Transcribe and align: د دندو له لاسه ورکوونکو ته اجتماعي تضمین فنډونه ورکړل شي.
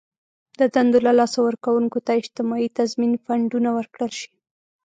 د 0.59 0.61
دندو 0.73 0.99
له 1.07 1.11
لاسه 1.19 1.39
ورکوونکو 1.47 1.97
ته 2.05 2.11
اجتماعي 2.21 2.67
تضمین 2.77 3.13
فنډونه 3.25 3.69
ورکړل 3.77 4.11
شي. 4.19 4.29